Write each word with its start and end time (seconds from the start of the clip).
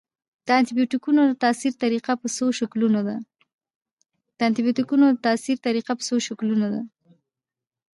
د 0.45 0.47
انټي 0.57 0.73
بیوټیکونو 0.77 1.21
د 1.27 1.33
تاثیر 1.43 1.73
طریقه 5.63 5.91
په 5.97 6.01
څو 6.07 6.15
شکلونو 6.27 6.69
ده. 6.73 6.81